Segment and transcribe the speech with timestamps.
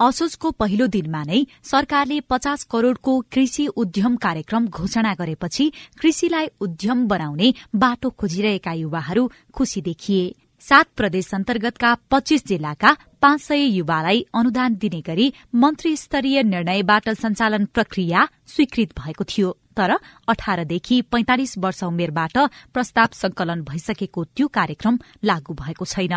[0.00, 7.52] असोजको पहिलो दिनमा नै सरकारले पचास करोड़को कृषि उद्यम कार्यक्रम घोषणा गरेपछि कृषिलाई उद्यम बनाउने
[7.76, 15.00] बाटो खोजिरहेका युवाहरू खुशी देखिए। सात प्रदेश अन्तर्गतका पच्चीस जिल्लाका पाँच सय युवालाई अनुदान दिने
[15.00, 19.96] गरी मन्त्री स्तरीय निर्णयबाट सञ्चालन प्रक्रिया स्वीकृत भएको थियो। तर
[20.28, 22.38] अठारदेखि पैंतालिस वर्ष उमेरबाट
[22.74, 26.14] प्रस्ताव संकलन भइसकेको त्यो कार्यक्रम लागू भएको छैन।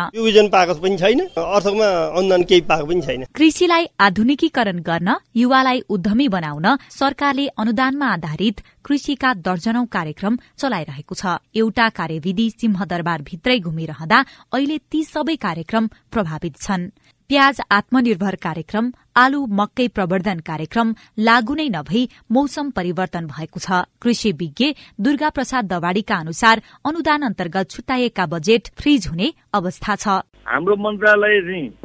[0.48, 1.88] पाएको पनि छैन अर्थमा
[2.18, 9.32] अनुदान केही पाएको पनि छैन। कृषिलाई आधुनिकीकरण गर्न युवालाई उद्यमी बनाउन सरकारले अनुदानमा आधारित कृषिका
[9.40, 14.18] दर्जनौ कार्यक्रम चलाइरहेको छ। एउटा कार्यविधि सिंहदरबार भित्रै घुमिरहँदा
[14.52, 16.90] अहिले ती सबै कार्यक्रम प्रभावित छन्।
[17.30, 24.32] प्याज आत्मनिर्भर कार्यक्रम आलु मकै प्रवर्धन कार्यक्रम लागू नै नभई मौसम परिवर्तन भएको छ। कृषि
[24.34, 24.64] विज्ञ
[25.00, 30.06] दुर्गा प्रसाद दवाड़ीका अनुसार अनुदान अन्तर्गत छुट्टाइएका बजेट फ्रिज हुने अवस्था छ।
[30.44, 31.40] हाम्रो मन्त्रालय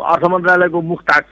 [0.05, 1.31] अर्थ मन्त्रालयको मुख ताक्छ।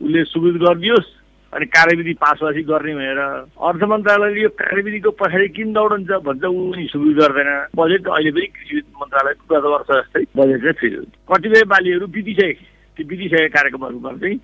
[0.00, 1.17] उसले सुविध गरिदियोस्।
[1.48, 6.72] अनि कार्यविधि पास भएपछि गर्ने भनेर अर्थ मन्त्रालयले यो कार्यविधिको पछाडि किन दौडन्छ भन्छ ऊ
[6.92, 10.94] सुविध गर्दैन। बजेट अहिले पनि कृषि मन्त्रालयको गत वर्ष जस्तै बजेट चाहिँ फ्रिज
[11.32, 12.52] कतिपय बालीहरू बितिसके
[12.96, 14.38] ती बितिसकेका कार्यक्रमहरूमा चाहिँ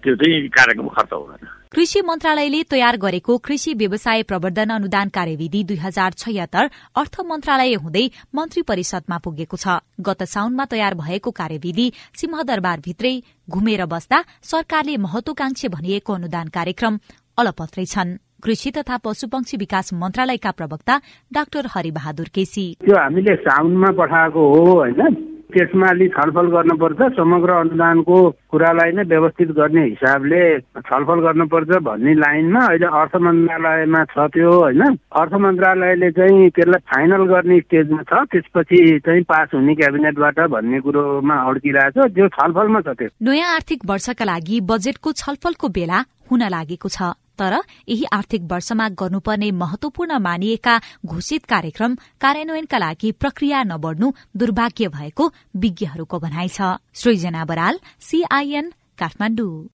[0.00, 5.76] त्यो चाहिँ कार्यक्रम खर्च हुँदैन। कृषि मन्त्रालयले तयार गरेको कृषि व्यवसाय प्रवर्धन अनुदान कार्यविधि दुई
[5.76, 13.14] हजार छयत्तर अर्थ मन्त्रालय हुँदै मन्त्री परिषदमा पुगेको छ। गत साउनमा तयार भएको कार्यविधि सिंहदरबारभित्रै
[13.50, 16.98] घुमेर बस्दा सरकारले महत्वाकांक्षी भनिएको अनुदान कार्यक्रम
[17.38, 21.00] अलपत्रै छन्। कृषि तथा पशुपक्षी विकास मन्त्रालयका प्रवक्ता
[21.32, 25.27] डाक्टर हरिबहादुर केसी। त्यो हामीले साउनमा पठाएको हो होइन?
[25.48, 28.16] त्यसमा अलिक छलफल गर्नुपर्छ। समग्र अनुदानको
[28.52, 30.42] कुरालाई नै व्यवस्थित गर्ने हिसाबले
[30.88, 34.82] छलफल गर्नुपर्छ भन्ने लाइनमा अहिले अर्थ मन्त्रालयमा छ त्यो होइन?
[35.20, 41.36] अर्थ मन्त्रालयले चाहिँ त्यसलाई फाइनल गर्ने स्टेजमा छ। त्यसपछि चाहिँ पास हुने क्याबिनेटबाट भन्ने कुरोमा
[41.48, 45.98] अड्किरहेछ त्यो छलफलमा छ त्यो। नयाँ आर्थिक वर्षका लागि बजेटको छलफलको बेला
[46.30, 47.54] हुन लागेको छ। तर
[47.88, 50.74] यही आर्थिक वर्षमा गर्नुपर्ने महत्वपूर्ण मानिएका
[51.06, 56.60] घोषित कार्यक्रम कार्यान्वयनका लागि प्रक्रिया नबढ्नु दुर्भाग्य भएको विज्ञहरूको भनाइ छ।
[56.94, 59.64] सृजना बराल सीआईएन काठमाडौँ।